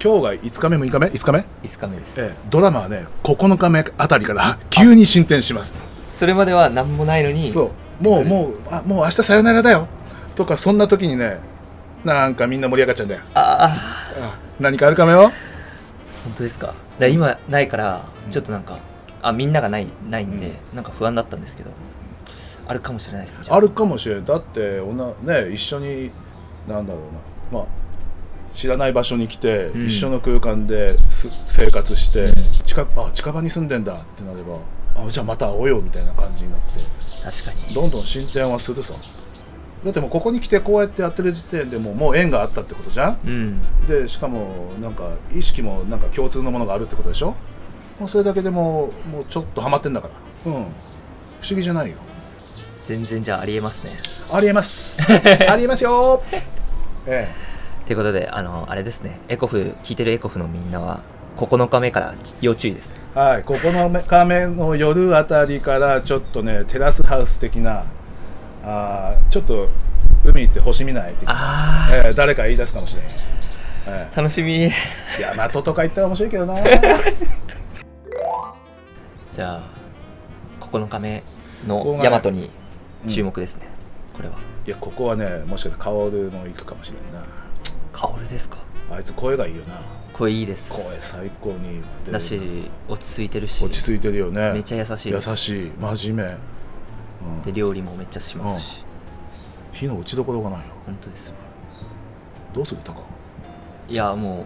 [0.03, 2.35] 今日が5日目6日目5日目、5日目です、ええ。
[2.49, 5.75] ドラマはね9日目あたりから急に進展します。
[6.07, 8.03] それまでは何もないのにそう。
[8.03, 9.87] もうもうあもう明日さよならだよ。
[10.35, 11.39] とかそんな時にね
[12.03, 13.21] なんかみんな盛り上がっちゃうんだよ。
[13.33, 15.31] あああ何かあるかもよ。
[16.23, 16.73] 本当ですか？
[16.99, 18.79] だ今ないからちょっとなんか、
[19.21, 21.71] あみんながないないんで、なんか不安だったんですけど
[22.67, 23.59] あるかもしれないですあ。
[23.59, 26.11] るかもしれないだっておな、ね、一緒に
[26.67, 27.59] なんだろうな。
[27.59, 27.65] まあ
[28.53, 29.85] 知らない場所に来て、うん。
[29.87, 32.31] 一緒の空間です生活して、
[32.63, 34.57] 近あ近場に住んでんだってなれば
[34.95, 36.65] あじゃあまた会おうよみたいな感じになって。
[37.23, 37.75] 確かに。
[37.75, 38.93] どんどん進展はするさ
[39.83, 43.19] だってもうここに来てこうやってやってる時点でもうもう縁があったってことじゃん？
[43.23, 43.61] うん。
[43.87, 47.35] でしかもなんか意識もなんか共通のものがあるってことでしょ？
[47.99, 50.07] もうそれだけでもうもうちょっとハマってんだか
[50.45, 50.51] ら。
[50.51, 50.63] うん。
[51.41, 51.97] 不思議じゃないよ
[52.85, 53.97] 全然じゃあありえますね。
[54.31, 55.01] ありえます。
[55.49, 56.21] ありえますよ。
[57.07, 57.27] え
[57.87, 59.19] ということであのあれですね。
[59.27, 61.01] エコフ聞いてるエコフのみんなは
[61.37, 62.89] 9日目から要注意です。
[62.89, 63.43] ねえはい。
[63.43, 67.85] 9日目の夜あたりからちょっとねテラスハウス的な
[68.63, 69.67] あーちょっと
[70.23, 73.11] 海行って星見ない的な、あええ誰か言い出すかもしれない、
[73.87, 74.15] え。
[74.15, 74.63] 楽しみ。
[74.63, 74.71] え
[75.19, 76.55] 大和とか行ったら面白いけどな。
[79.31, 79.61] じゃあ
[80.61, 81.23] 9日目
[81.67, 82.51] のヤマトに
[83.07, 83.67] 注目ですね、
[84.13, 84.35] これは。
[84.65, 87.23] いやここはねもしかして薫の行くかもしれな。
[87.23, 87.27] い
[87.93, 88.57] カオルですか？
[88.89, 89.81] なあいつ声がいいよな。
[90.13, 90.89] 声いいです。
[90.91, 93.63] 声最高にだし落ち着いてるし。
[93.63, 94.53] 落ち着いてるよね。
[94.53, 95.29] めっちゃ優しいです。
[95.29, 95.71] 優しい。
[95.79, 96.37] 真面目、
[97.35, 97.41] うん。
[97.41, 98.83] で料理もめっちゃしますし、
[99.73, 100.65] 火の打ちどころがないよ。
[100.85, 101.33] 本当ですよ。
[102.53, 102.99] どうするタカ？
[103.89, 104.43] いやもう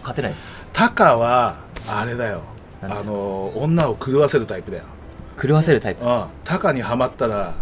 [0.00, 0.70] 勝てないです。
[0.72, 2.42] タカはあれだよ。
[2.82, 3.16] あ何ですか？
[3.16, 4.84] の女を狂わせるタイプだよ
[5.40, 6.04] 狂わせるタイプ。
[6.04, 7.54] うんタカにはまったら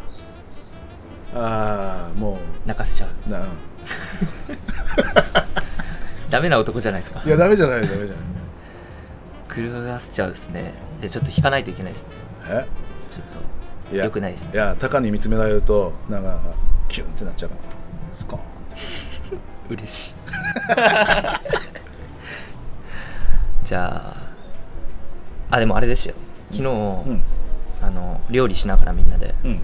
[1.35, 3.11] ああも泣かせちゃう。
[3.29, 3.47] うなうん。
[6.31, 7.23] ダメな男じゃないですか。
[7.25, 8.17] いやダメじゃないダメじゃない。
[9.55, 10.75] 狂わせちゃうですね。
[11.01, 12.09] でちょっと引かないといけないですね。
[12.49, 12.67] え？
[13.11, 13.25] ちょっ
[13.91, 14.53] と良くないですね。
[14.55, 16.41] いやタカに見つめられるとなんか
[16.89, 17.61] キュンってなっちゃうから
[18.15, 18.43] スコーン。
[19.77, 20.15] 嬉しい。
[23.65, 24.15] じゃ
[25.51, 26.15] ああでもあれですよ。
[26.51, 26.73] 昨日、う
[27.13, 27.23] ん
[27.87, 29.35] あの料理しながらみんなで。
[29.45, 29.61] うん。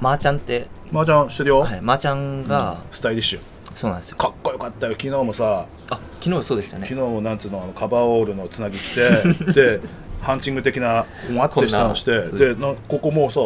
[0.00, 2.46] まー、ちゃんって、麻雀してるよ、はい、まー、ちゃん。
[2.46, 3.40] が、スタイリッシュ。
[3.74, 4.16] そうなんですよ。
[4.16, 4.92] かっこよかったよ。
[4.92, 6.88] 昨日もさあ昨日そうですよね。
[6.88, 8.94] 昨日もなんつうのあのカバーオールのつなぎ着
[9.44, 9.80] て で
[10.20, 13.40] ハンチング的なほわってしたのしてこんなでなここもさ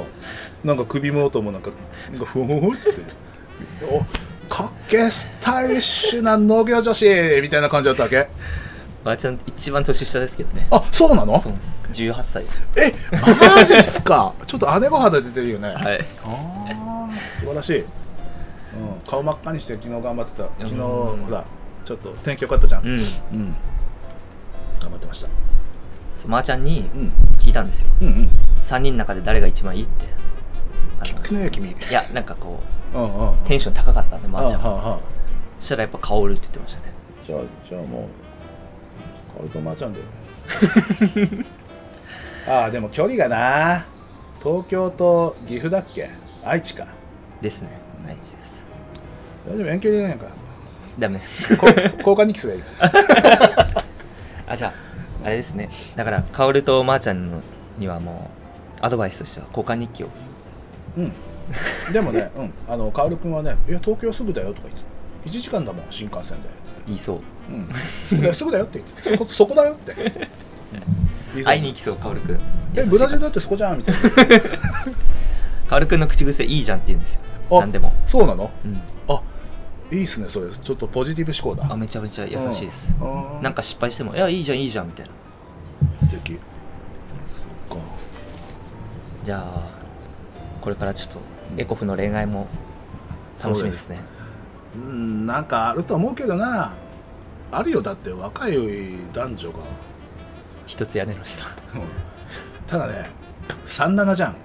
[0.64, 1.70] なんか首元もなんか
[2.10, 3.02] なんかふわふわって
[3.84, 4.04] お
[4.48, 8.28] かっけえスタイリッシュな農業女子みたいな感じだったわけ
[9.04, 10.66] まー、ちゃん一番年下ですけどね。
[10.70, 11.38] あそうなの？
[11.40, 11.88] そうです。
[11.92, 12.62] 18歳ですよ。
[12.76, 12.94] え
[13.56, 14.32] マジっすか？
[14.46, 16.00] ちょっと姉御肌出てるよね、はい。
[16.24, 17.86] ああ素晴らしい、うん、
[19.08, 20.44] 顔真っ赤にして昨日頑張ってた。
[20.58, 21.44] 昨日うんほら
[21.84, 22.86] ちょっと天気良かったじゃん。
[22.86, 22.90] うん。
[22.92, 23.56] うん。
[24.80, 25.28] 頑張ってました。
[26.16, 27.12] そうまー、ちゃんにうん。
[27.38, 27.88] 聞いたんですよ。
[28.02, 28.30] うんうん。
[28.62, 30.06] 3人の中で誰が一番いいって。
[31.00, 31.70] あ聞のくね君。
[31.70, 32.60] いやなんかこ
[32.94, 33.30] うんうんうん。
[33.30, 36.92] うテンション高かったんでまー、ちゃんそしたらやっぱ薫って言ってましたね。
[37.26, 38.02] じゃあじゃあもう
[39.38, 40.00] 薫とまーちゃんで
[42.48, 43.84] ああでも距離がな。
[44.42, 46.10] 東京と岐阜だっけ？
[46.44, 46.86] 愛知か。
[47.40, 47.68] ですね。
[48.08, 48.64] 愛知です。
[49.46, 49.68] 大丈夫？
[49.68, 50.36] 遠距離じゃないか。
[50.98, 51.20] ダメ。
[51.58, 52.88] こ交換日記すればいいか。
[52.88, 53.84] ら
[54.52, 54.72] あじゃあ
[55.26, 55.70] あれですね。
[55.94, 57.40] だから薫とまーちゃんの
[57.78, 58.30] にはも
[58.82, 60.08] うアドバイスとしては交換日記を。
[60.96, 61.12] うん。
[61.92, 64.82] でもね、うん、あの薫君はね「いや東京すぐだよ」とか言って
[65.24, 66.82] 「1時間だもん新幹線で」つって。
[66.86, 67.68] 言いそう「うん、
[68.04, 69.94] すぐだよすぐだよ」って言って「そこそこだよ」って。
[71.34, 71.52] 言いそう。
[71.52, 72.40] 会いに行きそう薫くん。
[72.74, 74.00] えブラジルだってそこじゃんみたいな。
[75.68, 77.20] 薫くんの口癖いいじゃんって言うんですよ。
[77.50, 77.92] あ何でも。
[78.06, 78.50] そうなの？
[78.64, 78.80] うん。
[79.08, 79.22] あ
[79.90, 80.50] いいっすねそれ。
[80.50, 81.72] ちょっとポジティブ思考だ。
[81.72, 82.94] あめちゃめちゃ優しいです。
[83.00, 83.42] うん。
[83.42, 86.06] なんか失敗しても「いやいいじゃんいいじゃん」みたいな。
[86.06, 86.38] 素敵。
[87.24, 87.76] そっか。
[89.24, 89.62] じゃあ
[90.60, 91.18] これからちょっと
[91.56, 92.46] エコフの恋愛も
[93.42, 94.00] 楽しみですね。
[94.16, 94.21] うん
[95.26, 96.72] なんかあると思うけどな。
[97.50, 98.56] あるよだって若い
[99.12, 99.58] 男女が、
[100.66, 101.44] 一つ屋根の下。
[101.44, 101.50] うん。
[102.66, 103.10] ただね
[103.66, 104.36] 37じゃん。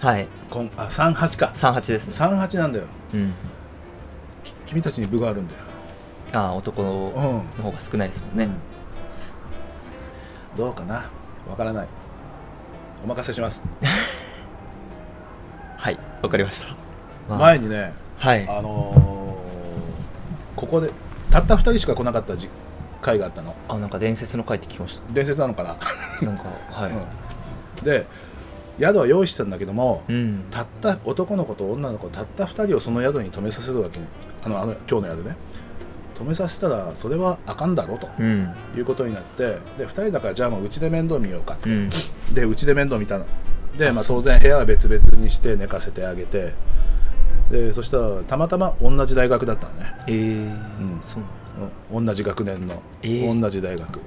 [0.00, 0.28] はい。
[0.48, 1.50] こんあ38か。
[1.54, 2.26] 38ですね。
[2.26, 2.84] 38なんだよ。
[3.14, 3.32] うん。
[4.44, 5.60] き君たちに部があるんだよ。
[6.34, 7.64] ああ男のうん。
[7.64, 8.48] 方が少ないですもんね、
[10.56, 11.10] どうかな。
[11.48, 11.88] わからない。
[13.04, 13.64] お任せします、
[15.76, 16.68] はいわかりました、
[17.28, 17.38] まあ。
[17.38, 18.48] 前にねはい。
[18.48, 19.21] あのー
[20.56, 20.90] ここで
[21.30, 22.48] たった2人しか来なかったじ
[23.00, 23.54] 回があったの。
[23.68, 25.76] あなんか伝説の回って聞きまし伝説なのかな、
[26.20, 27.84] た なんかはい、うん。
[27.84, 28.06] で
[28.80, 30.44] 宿は用意してたんだけども、うん。
[30.50, 34.06] たった男の子と女の子たった2人をその宿に泊めさせるわけね。
[34.44, 35.36] あのあの今日の宿ね。
[36.14, 38.08] 泊めさせたらそれはあかんだろうと。
[38.18, 38.54] うん。
[38.76, 41.90] いうことになってで2人だからじゃあもううちで面倒見ようかってうん。
[42.32, 43.26] でうちで面倒見たの。
[43.76, 46.52] で、まあ、当然部屋は別々にして寝かせてあげて
[47.52, 50.46] でそしたらたまたま同じ大学だったのね、えー。
[50.46, 51.00] ん。
[51.04, 51.22] そう。
[51.92, 52.06] うん。
[52.06, 53.40] 同じ学年の、えー。
[53.40, 54.00] 同じ大学。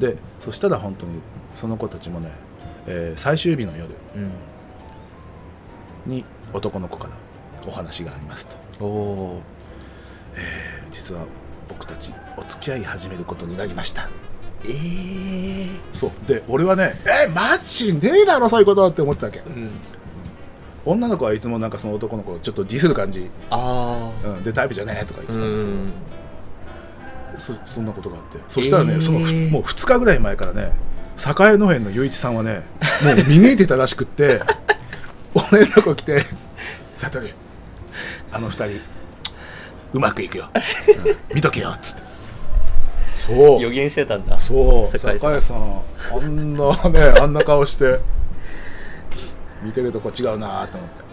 [0.00, 1.20] でそしたら本当に
[1.54, 2.32] その子たちもね、
[2.88, 4.18] えー最終日の夜う
[6.10, 6.12] ん。
[6.12, 7.12] に男の子から
[7.68, 8.84] お話がありますと。
[8.84, 9.42] おお
[10.90, 11.22] 実は
[11.68, 14.08] 僕たちお付き合い始めることになりました。
[14.64, 15.68] えー。
[15.92, 16.10] そう。
[16.26, 19.38] で俺はねえマジねえだろそういうことって思ってたわけ。
[19.38, 19.70] うん
[20.84, 25.92] 女の子はいつもなんかその男の子をちょっとディスる感じ、あうん、でタイプじゃねえとか言ってたんだけど、ん
[27.38, 28.38] そそんなことがあって。
[28.48, 29.00] そしたらね、えー。
[29.00, 30.72] そのふもう2日ぐらい前からね
[31.16, 32.62] 栄農園の雄一さんはね
[33.02, 34.40] もう見抜いてたらしくって
[35.34, 36.24] 俺のとこ来て
[36.96, 37.30] 「悟
[38.32, 38.80] あの2人
[39.92, 42.10] うまくいくよ、うん見とけよ」っつって。
[43.26, 43.62] そう。
[43.62, 44.38] 予言してたんだ。
[44.38, 44.98] そう。
[44.98, 48.00] 酒井さんあんなねあんな顔して
[49.62, 51.04] 見てるとこ違うなと思って。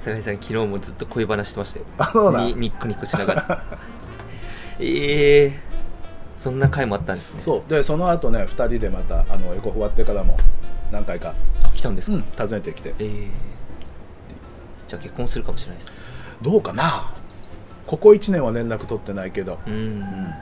[0.00, 1.86] 酒井さん昨日もずっと恋話してましたよ。
[1.98, 2.46] あそうなん？
[2.46, 3.62] にニッコニコしながら。
[4.80, 5.60] ええ
[6.36, 7.42] そんな回もあったんですね。
[7.42, 7.70] そう。
[7.70, 10.38] でその後ね2人でまたあのエコ終わってからも
[10.92, 12.94] 何回か、あ来たんですか、訪ねてきて。
[12.98, 13.28] ええ
[14.86, 15.92] じゃあ結婚するかもしれないですね。
[16.40, 17.12] どうかな？
[17.86, 20.32] ここ1年は連絡取ってないけど、うん、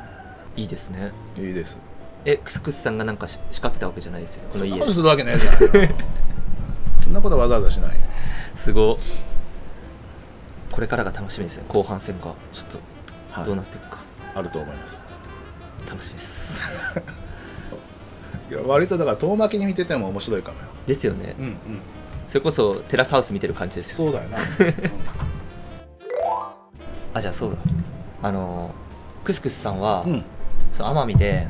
[0.57, 1.13] いいですね。
[1.39, 1.79] いいです。
[2.25, 4.43] えクスクスさんがなんかし仕掛けたわけじゃないですよ。
[4.51, 5.89] こそんなの家ことするわけねえじゃんよ
[7.07, 8.01] そんなことわざわざしないよ。
[8.57, 8.97] すごっ。
[10.73, 11.65] これからが楽しみですね。
[11.69, 12.35] 後半戦が。
[12.51, 12.79] ちょっと
[13.31, 13.47] はい。
[13.47, 13.99] どうなっていくか、
[14.35, 15.05] あると思います。
[15.89, 16.99] 楽しみです。
[18.51, 20.65] いや割とだから遠巻きに見てても面白いかもよ。
[20.85, 21.37] ですよね。
[21.39, 21.57] うんうん。
[22.27, 24.39] それこそテラスハウス見てる感じですよそうだよな、
[27.15, 27.59] あじゃあそうだ。
[28.25, 28.75] あの
[29.23, 30.25] クスクスさんは、うん。
[30.73, 31.47] その奄美で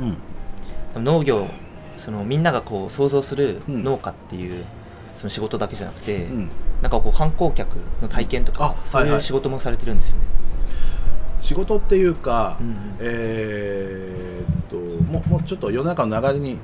[0.95, 1.05] う、ん。
[1.05, 1.47] 農業
[1.97, 3.83] そのみんながこう想像するうん。
[3.85, 4.67] 農家っていう、
[5.29, 6.51] その仕事だけじゃなくて、うん。
[6.83, 10.25] なんかこう観光客の体験とかあそうはいう仕事もされてるんですよね、
[11.41, 12.97] 仕事っていうか、うんうん。
[13.01, 16.59] えーっともうもうちょっと世の中の流れに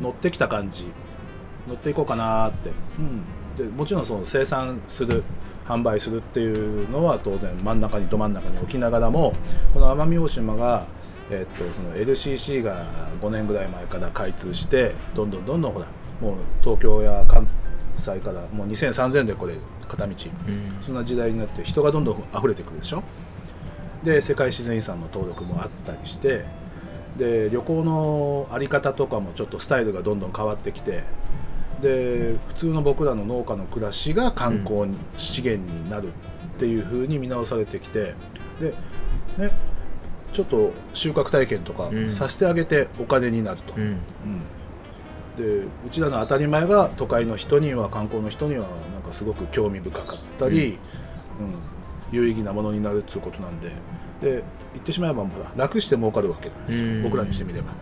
[0.00, 0.86] 乗ってきた感じ。
[1.68, 3.24] 乗っていこうかなーって、うん、
[3.56, 5.22] でもちろんその生産する
[5.68, 9.34] 販売するっていうのは当然真ん中にど真ん中に置きながらも
[9.72, 10.86] この奄美大島が、
[11.30, 12.86] えーっとその LCC が
[13.20, 15.86] 5年ぐらい前から開通してどんどんどんどんほら
[16.20, 17.46] もう東京や関
[17.96, 19.54] 西からもう2000、3000でこれ
[19.88, 20.12] 片道。
[20.12, 20.82] うん。
[20.82, 23.02] そんな時代になって人がどんどん溢れてくるでしょ？
[24.04, 26.44] で世界自然遺産の登録もあったりして
[27.18, 31.02] で旅行の在り方とかもちょっとスタイルがどんどん変わってきて
[31.82, 36.10] で普通の僕らの農家の暮らしが観光に、資源になるっ
[36.58, 38.14] ていう風に見直されてきて
[38.58, 38.74] で
[39.36, 39.50] ね
[40.32, 42.10] ちょっと収穫体験とかうん。
[42.10, 43.82] させてあげてお金になると、うん。
[43.82, 43.98] うん
[45.40, 50.76] でうちらの当たり前が都会の人には観光の人にはなんかすごく興味深かったり、うん。
[52.12, 53.68] 有意義なものになるっていうことなんで。
[54.20, 54.42] で
[54.74, 57.02] 言ってしまえばほら楽して儲かるわけなんですよ、うん。
[57.04, 57.72] 僕らにしてみれば。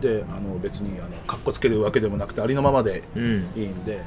[0.00, 3.48] であの別にあのかっこつけるわけでもなくてありのままでうん。
[3.54, 4.02] いいんで。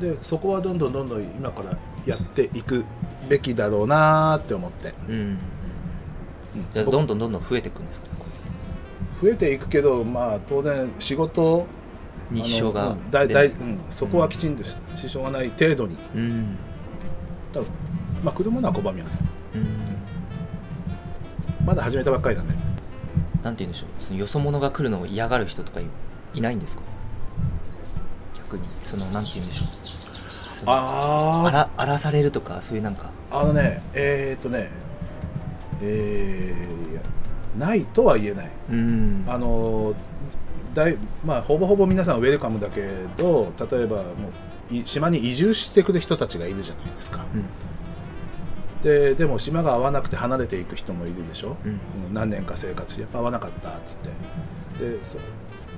[0.00, 2.84] でそこはどんどんどんどん今からやっていく
[3.28, 5.14] べきだろうなーって思って、うん。
[5.14, 5.38] うん。
[6.72, 8.06] じゃあどんどんどんどん増えていくんですか？
[9.22, 11.66] 増えていくけどまあ当然仕事
[12.32, 15.96] う日照がだいだいうん、そこはきちんとし支障がない程度に。
[16.14, 16.56] うん。
[17.52, 17.68] 多分
[18.22, 19.20] まあ来るものは拒みません。
[19.54, 19.66] うん。
[21.66, 22.54] まだ始めたばっかりなんで。
[23.42, 23.88] なんて言うんでしょう。
[24.02, 25.84] そのよそ者が来るのを嫌がる人とかい
[26.34, 26.82] いないんですか？
[28.36, 28.62] 逆に。
[28.84, 29.74] そのなんて言うんでしょう。
[29.74, 33.10] そのあ荒荒らされるとかそういうなんか。
[33.32, 34.70] あのねえー、っとね
[35.82, 36.94] えー、
[37.58, 38.50] ないとは言えない。
[38.70, 39.24] うん。
[39.26, 39.94] あの
[40.74, 44.02] だいまあほぼほぼ皆さんウェルカムだけど例えばも
[44.70, 47.24] うい島に移住してくる人たちがいるじゃないですか。
[47.34, 47.44] うん。
[48.82, 51.70] ででも島が合わなくて離れていく人もいるでしょ、うん。
[51.70, 51.74] う
[52.10, 54.10] ん何年か生活してやっぱ合わなかったっつって。
[54.84, 55.20] でそう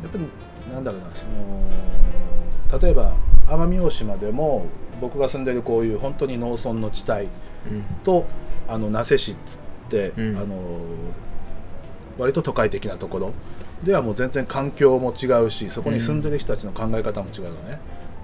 [0.02, 0.24] やっぱり
[0.72, 3.14] なんだろうなその例えば
[3.46, 4.66] 奄美大島でも
[5.00, 7.28] 僕が住んでるこういう本当に農村の地帯
[7.70, 7.84] うん。
[8.04, 8.26] と
[8.68, 10.36] あの那瀬市っつって、うん。
[10.36, 10.56] あの
[12.18, 13.32] 割と都会的なところ。
[13.84, 17.80] ではもう全然環境も違うしそこに住んでる人たちの考え方も違うのね、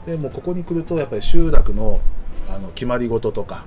[0.06, 2.00] でもうここに来るとやっぱり集落の
[2.48, 3.66] あの決まり事とか、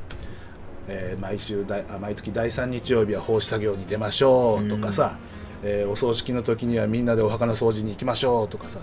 [0.88, 5.18] えー毎週だ毎月第3日曜日は奉仕作業に出ましょうとかさ、
[5.64, 8.80] えーお葬式の時にはみんなでお墓の掃除に行きましょうとかさ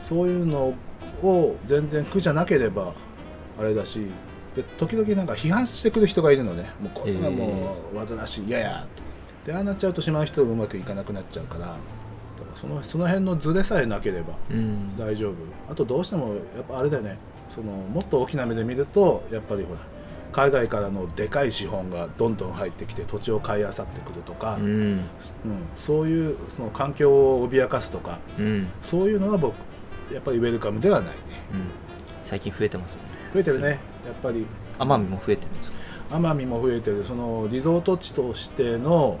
[0.00, 0.74] そそういうの
[1.22, 2.94] を全然苦じゃなければ
[3.58, 4.06] あれだし
[4.54, 6.70] で時々なんか批判してくる人がいるのね。
[6.80, 9.02] もうこんなもう煩わしい嫌やと
[9.46, 11.76] でああなっちゃうとしまう人がうまくいかなくなっちゃうからだか
[12.52, 14.96] らそのその辺のズレさえなければうん。
[14.96, 15.34] 大丈夫。
[15.70, 17.16] あとどうしてもやっぱあれだよね。
[17.48, 19.80] そのもっと大きな目で見るとやっぱりほら
[20.32, 24.64] 海外からのでかい資本がどんどん入ってきて土地を買い漁ってくるとか、うん。
[24.64, 25.00] うん
[25.74, 28.68] そういうその環境を脅かすとかうん。
[28.82, 29.54] そういうのは僕
[30.12, 31.12] やっぱりウェルカムではないね。
[31.52, 31.60] うん。
[32.22, 33.12] 最近増えてますもんね。
[33.32, 33.68] 増えてるね。
[33.68, 33.78] やっ
[34.22, 34.44] ぱり。
[34.78, 35.76] 奄美も増えてるんですか？
[36.10, 37.04] 奄美も増えてる。
[37.04, 39.18] そのリゾート地としての、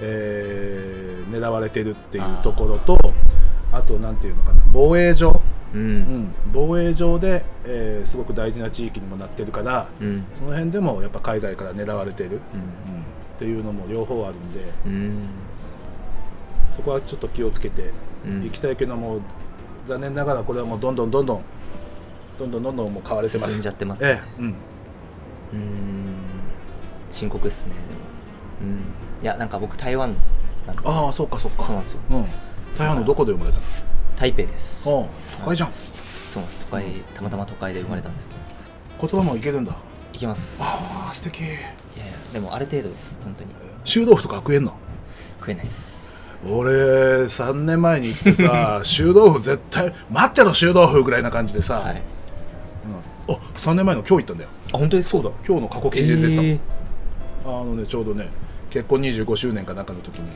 [0.00, 2.98] えー狙われてるっていうところと
[3.70, 5.40] あとなんていうのかな防衛上、
[5.74, 5.98] ううん。
[6.00, 10.24] ん、防衛上で、えーすごく大事な地域にもなってるからうん。
[10.34, 12.34] その辺でもやっぱ海外から狙われてる、うん。
[12.34, 13.04] うん、っ
[13.38, 15.26] ていうのも両方あるんでうん。
[16.70, 17.90] そこはちょっと気をつけて
[18.26, 18.44] うん。
[18.46, 19.20] いきたいけども、
[19.86, 21.42] 残念ながらこれはもうどんどんどんどん
[22.38, 23.50] どんどんどんどんもう買われてます。
[23.50, 24.40] 進んじゃってますええ。
[24.40, 24.44] うん。
[24.44, 24.54] うん。
[27.10, 27.74] 深刻っすね
[28.60, 28.72] でも。
[28.72, 28.82] うん
[29.22, 30.14] いやなんか僕台湾
[30.66, 30.82] なんで。
[30.84, 31.64] ああそうかそうか。
[31.64, 31.98] そうなんですよ。
[32.10, 32.24] うん。
[32.76, 33.58] 台湾のどこで生まれた
[34.16, 34.88] 台北です。
[34.88, 35.06] のうん
[35.40, 35.72] 都会じゃん。
[36.26, 36.66] そうなんです。
[36.66, 39.08] 都会たまたま都会で生まれたんですけど。
[39.08, 39.76] 言葉もいけるんだ。
[40.12, 40.60] いけます。
[40.60, 41.42] いああ素敵。
[41.42, 41.62] やいや
[42.32, 43.50] でもある程度です本当に。
[43.84, 44.74] 臭豆腐とか食えんの？
[45.40, 45.98] 食えないです。
[46.48, 46.70] 俺
[47.24, 52.02] 3年前に行ってさ臭豆腐絶対待ってろ臭豆腐ぐらいな感じでさ、はい。
[53.28, 54.50] うん、あ3年前の今日行ったんだよ。
[54.72, 55.30] あ本当ですそうだ。
[55.44, 56.58] 今日の過去記事で出た、えー。
[57.44, 58.28] あのねちょうどね
[58.70, 60.28] 結婚25周年かなんかの時に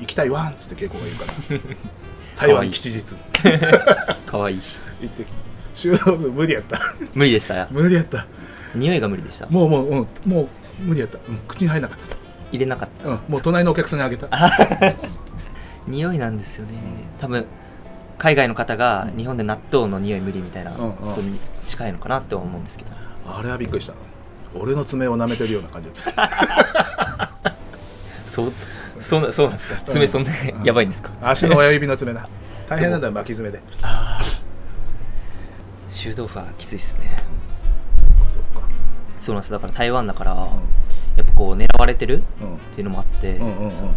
[0.00, 1.76] 行きたいわんっつって稽古が言うから。
[2.36, 3.14] 台湾吉日。
[4.26, 4.54] かわい。
[4.54, 4.60] い。
[5.00, 5.38] 行ってきて。
[5.74, 6.78] 臭豆腐無理やった。
[7.14, 7.68] 無理でした。
[7.70, 8.26] 無理やった。
[8.74, 9.46] 匂いが無理でした。
[9.46, 10.48] もうもう、うん、もう
[10.82, 12.06] 無理やった、うん、口に入らなかっ
[12.50, 13.04] 入れなかった。
[13.04, 14.28] た、うん、もう隣のお客さんにあげた。
[15.88, 16.74] 匂いなんですよね。
[17.18, 17.46] 多分
[18.18, 22.90] 海外の方が日本で納豆の匂い無理みたいなことに近いのかなって思うんですけど。
[23.26, 23.94] あれはびっくりした。
[24.54, 27.01] 俺の爪を舐めてるような感じだった
[28.32, 28.52] そう
[29.00, 29.76] そうなそうなんですか？
[29.82, 30.30] 爪そんな
[30.64, 31.10] やばいんですか？
[31.22, 32.26] 足の親指の爪な。
[32.68, 33.60] 大変なんだよ巻き爪で。
[35.90, 37.22] 臭豆腐はきついですね。
[39.20, 40.34] そうなんですだから台湾だから
[41.14, 42.56] やっぱこう狙われてるうん。
[42.56, 43.86] っていうのもあって、うんうんうんそう。
[43.86, 43.92] ま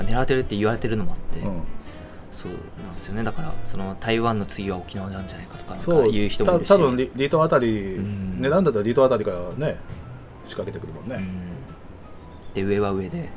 [0.00, 1.62] あ、狙われてるって言われてるのもあって、うん。
[2.30, 2.52] そう
[2.84, 3.24] なんですよね。
[3.24, 6.02] だからその台湾の次は沖縄なんじゃないかとかそう。
[6.04, 6.68] か言う人もいるし。
[6.68, 8.40] た多分リリトあたりん。
[8.42, 9.76] 値段だったらリトあたりからね
[10.44, 12.54] 仕掛けてくるもんね、うん。
[12.54, 13.28] で上は上で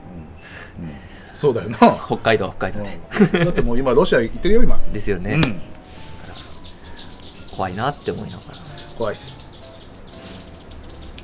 [1.33, 1.77] そうだよな。
[1.77, 2.99] 北海道は北海道で、
[3.39, 3.45] うん。
[3.45, 5.61] だってもう今ロシア行ってるよ今、ですよね、うん。
[7.55, 8.49] 怖いなって思いながら。
[8.97, 9.41] 怖いっす。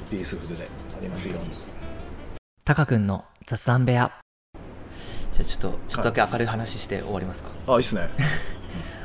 [0.10, 1.38] ピースフルでありますよ。
[1.40, 1.52] うに
[2.66, 4.12] タカ君の雑談部屋。
[5.32, 8.10] じゃあちょっとちょっとだけ明るい話して終わりますか、あいいっすね。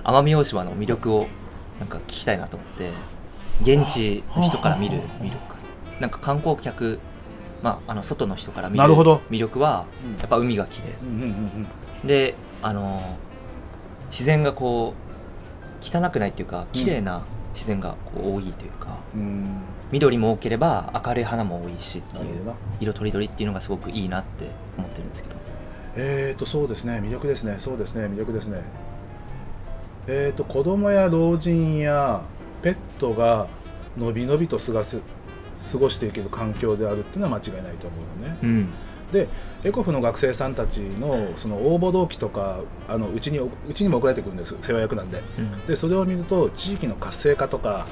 [0.02, 1.26] 奄美大島の魅力を
[1.78, 1.88] なん。
[1.88, 2.90] か聞きたいなと思って
[3.62, 5.56] 現地の人から見る魅力
[6.00, 7.00] なんか観光客
[7.64, 9.22] まああの外の人から見るなるほど。
[9.30, 10.18] 魅力はうん。
[10.18, 10.94] やっぱ海が綺麗。
[11.02, 11.66] うんうんうん
[12.06, 13.16] であの
[14.10, 17.22] 自然がこう汚くないっていうか綺麗な
[17.54, 19.20] 自然がこう多いというかうん。
[19.20, 19.60] うん
[19.92, 22.24] 緑も多ければ明るい花も多いしっていう
[22.80, 25.36] 色とりどりっていうのがすごくいいなって思ってるんですけど。
[25.96, 27.00] えーとそうですね。
[27.02, 27.56] 魅力ですね。
[27.58, 28.06] そうですね。
[28.06, 28.60] 魅力ですね。
[30.08, 32.22] えーと子供や老人や
[32.62, 33.46] ペットが
[33.96, 34.98] のびのびと過ごす
[35.70, 38.38] 過ごしていける環境であるっていうのは間違いないと思うのね。
[38.42, 38.68] うん。
[39.12, 39.28] で
[39.62, 44.56] エコフの学生さんたちのその応募動機とかあのうちにうちにも送られてくるんです。
[44.60, 45.22] 世話役なんで。
[45.38, 45.64] うん。
[45.66, 47.86] でそれを見ると地域の活性化とか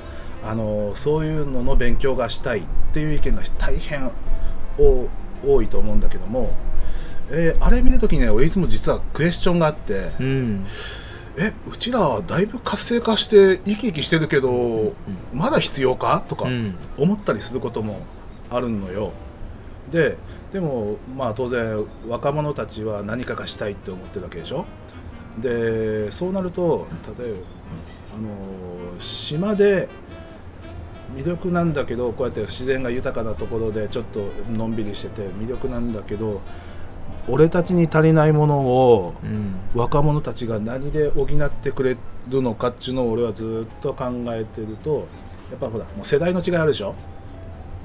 [0.45, 4.11] あのそういうのの勉強がしたいっていう意見が大変
[4.79, 5.09] お
[5.45, 6.51] 多いと思うんだけども、
[7.31, 10.67] えーあれ見るときにね俺いつも実はクエスチョンがあって、うん
[11.37, 14.93] えうちらだいぶ活性化して生き生きしてるけど、
[15.33, 16.23] まだ必要か？
[16.29, 16.75] とかうん。
[16.99, 18.01] 思ったりすることも
[18.51, 19.13] あるのよ。
[19.91, 20.17] で
[20.53, 24.67] でもまあ当然若者たちは何かがしたいって思ってるわけでしょ？
[25.39, 26.87] でそうなると
[27.19, 27.39] 例えば
[28.15, 29.89] あの島で
[31.17, 36.43] 魅力なんだけどこうやって自然が豊かなところでちょっとのんびりしてて魅力なんだけど
[37.29, 39.55] 俺たちに足りないものをうん。
[39.75, 41.97] 若者たちが何で補ってくれ
[42.29, 45.07] るのかっていうのを俺はずっと考えてると
[45.51, 46.95] やっぱほらもう世代の違いあるでしょ、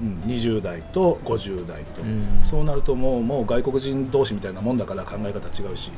[0.01, 2.41] うん、20代と50代と、うん。
[2.43, 5.91] そうなるともうもう外国人同士みたいなもんだから考え方違うし。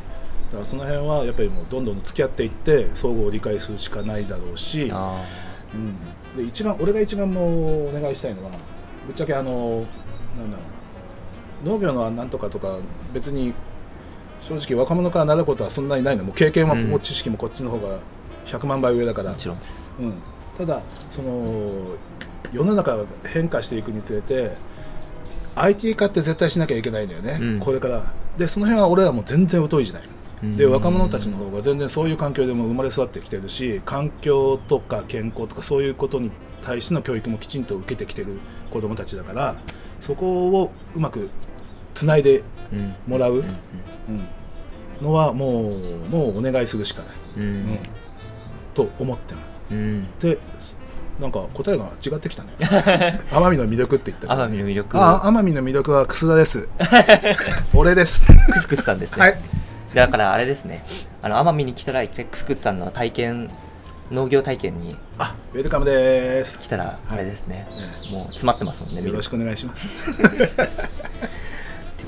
[0.49, 5.23] だからその辺はやっぱりもうどんどん付き合っていって相互を理解するしかないだろうし、あ
[5.75, 5.95] うん、
[6.35, 8.51] で一番俺が一番もうお願いしたいのは
[9.05, 9.85] ぶっちゃけあの
[10.37, 10.69] なんだろう。
[10.73, 10.78] な
[11.63, 12.77] 農業のなんとかとか
[13.13, 13.53] 別に
[14.41, 16.23] 正直若者から習うことはそんなにないの。
[16.23, 16.89] もう経験はうん。
[16.89, 17.99] もう知識もこっちの方が
[18.45, 19.31] 100万倍上だから。
[19.31, 19.93] もちろんです。
[19.99, 20.13] うん、
[20.57, 20.81] ただ
[21.11, 21.95] その
[22.51, 24.55] 世の中が変化していくにつれて
[25.55, 27.59] IT 化って絶対しなきゃいけないんだよね、うん。
[27.59, 28.03] これから。
[28.37, 30.01] でその辺は俺らも全然疎い時代。
[30.41, 30.71] でうん。
[30.73, 36.31] 若者たちの方が全然そういう環境でも生まれ育ってきてるし環境とか健康とかそういうことに
[36.61, 38.39] 対しての教育もきちんと受けてきてる
[38.71, 39.55] 子どもたちだから
[39.99, 41.29] そこをうまく
[41.99, 42.95] つないでうん。
[43.07, 43.43] もらう、
[45.01, 47.13] のはもうもうお願いするしかない、
[48.73, 49.61] と思ってます。
[49.71, 50.07] うん。
[50.19, 50.37] で
[51.19, 52.49] なんか答えが違ってきたね。
[53.31, 54.97] 奄美の魅力って言った奄美の魅力。
[54.97, 56.69] あ奄美の魅力は楠田です。
[57.73, 58.25] 俺です。
[58.51, 59.39] クスクスさんですね、はい。
[59.93, 60.85] だからあれですね。
[61.21, 63.49] あの奄美に来たらクスクスさんの体験
[64.11, 66.59] 農業体験にあウェルカムです。
[66.59, 69.87] 来たらあれですね、えもう詰まってますもんねよろしくお願いします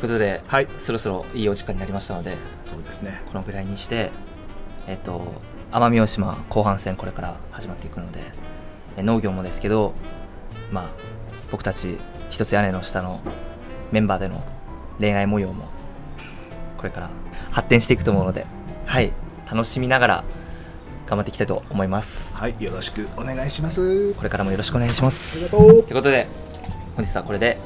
[0.02, 0.68] ことで、はい。
[0.80, 2.36] そろそろいいお時間になりましたので
[2.66, 3.22] そうですね。
[3.28, 4.12] このぐらいにして
[4.88, 5.22] えっと
[5.72, 8.20] 奄美大島後半戦これから始まっていくので
[8.98, 9.94] え農業もですけど
[10.72, 10.90] まあ
[11.52, 11.98] 僕たち
[12.30, 13.22] 一つ屋根の下の
[13.92, 14.44] メンバーでの
[15.00, 15.66] 恋愛模様も
[16.78, 17.10] これから
[17.52, 18.46] 発展していくと思うので
[18.86, 19.14] はい。
[19.50, 20.24] 楽しみながら
[21.08, 22.38] 頑張っていきたいと思います。
[22.38, 22.56] はい。
[22.60, 24.14] よろしくお願いします。
[24.14, 25.84] これからもよろしくお願いしまあすりがとう。
[25.84, 26.28] ということで
[26.96, 27.58] 本日はこれで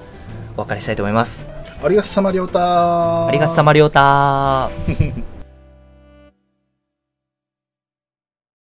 [0.58, 5.35] お別れしたいと思いますありがとうさまりょうたありがとうさまりょうたー